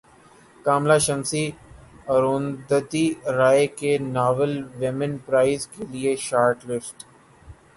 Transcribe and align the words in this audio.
کاملہ 0.65 0.97
شمسی 1.05 1.43
اروندھتی 2.13 3.05
رائے 3.37 3.67
کے 3.79 3.97
novel 4.15 4.53
women 4.79 5.17
prize 5.25 5.67
کیلئے 5.67 6.15
short 6.27 6.65
list 6.69 6.97